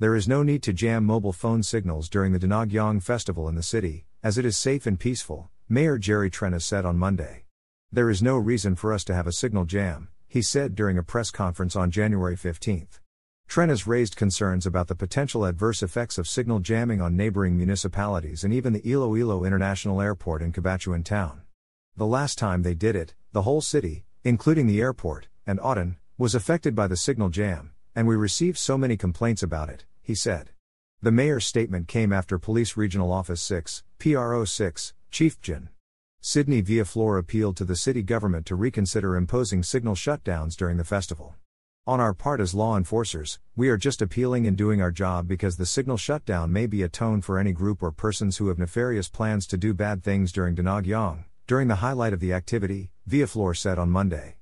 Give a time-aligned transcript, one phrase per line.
[0.00, 3.62] There is no need to jam mobile phone signals during the Dinagyang festival in the
[3.62, 7.44] city, as it is safe and peaceful, Mayor Jerry Trenas said on Monday.
[7.92, 11.04] There is no reason for us to have a signal jam, he said during a
[11.04, 12.88] press conference on January 15.
[13.48, 18.52] Trenas raised concerns about the potential adverse effects of signal jamming on neighboring municipalities and
[18.52, 21.42] even the Iloilo International Airport in Cabatuan town.
[21.96, 26.34] The last time they did it, the whole city, including the airport, and Oton, was
[26.34, 30.50] affected by the signal jam, and we received so many complaints about it, he said.
[31.00, 35.68] The mayor's statement came after Police Regional Office 6, PRO 6, Chief Jin.
[36.20, 41.34] Sidney Villaflor appealed to the city government to reconsider imposing signal shutdowns during the festival.
[41.86, 45.58] On our part as law enforcers, we are just appealing and doing our job because
[45.58, 49.10] the signal shutdown may be a tone for any group or persons who have nefarious
[49.10, 53.78] plans to do bad things during Dinagyang, during the highlight of the activity, Villaflor said
[53.78, 54.36] on Monday.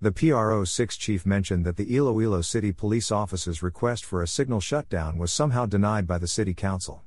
[0.00, 4.60] The PRO 6 chief mentioned that the Iloilo City police officer's request for a signal
[4.60, 7.02] shutdown was somehow denied by the city council.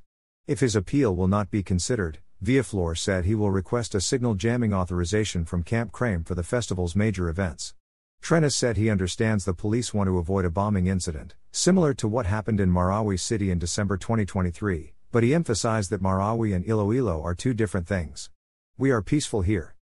[0.46, 4.74] If his appeal will not be considered, Villaflor said he will request a signal jamming
[4.74, 7.72] authorization from Camp Crame for the festival's major events.
[8.20, 12.26] Trenas said he understands the police want to avoid a bombing incident, similar to what
[12.26, 17.34] happened in Marawi City in December 2023, but he emphasized that Marawi and Iloilo are
[17.34, 18.28] two different things.
[18.76, 19.76] We are peaceful here.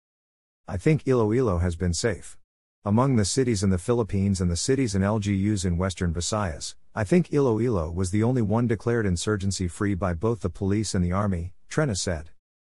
[0.67, 2.36] I think Iloilo has been safe.
[2.89, 7.05] Among the cities in the Philippines and the cities and LGUs in western Visayas, I
[7.05, 11.12] think Iloilo was the only one declared insurgency free by both the police and the
[11.12, 12.30] army, Trenas said.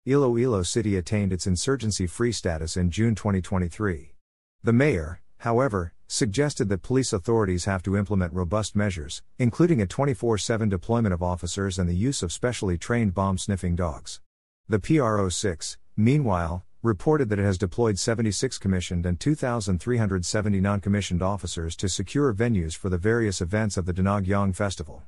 [0.06, 4.14] Iloilo City attained its insurgency free status in June 2023.
[4.62, 10.38] The mayor, however, suggested that police authorities have to implement robust measures, including a 24
[10.38, 14.20] 7 deployment of officers and the use of specially trained bomb sniffing dogs.
[14.68, 21.22] The PRO 6, meanwhile, reported that it has deployed 76 commissioned and 2,370 non commissioned
[21.22, 25.02] officers to secure venues for the various events of the Dinagyang Festival.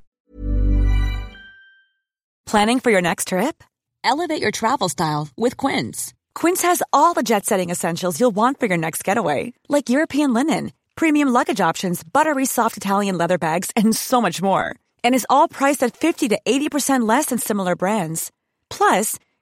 [2.45, 3.61] Planning for your next trip?
[4.03, 6.13] Elevate your travel style with Quince.
[6.33, 10.33] Quince has all the jet setting essentials you'll want for your next getaway, like European
[10.33, 14.75] linen, premium luggage options, buttery soft Italian leather bags, and so much more.
[15.03, 18.31] And is all priced at 50 to 80% less than similar brands.
[18.69, 19.19] Plus,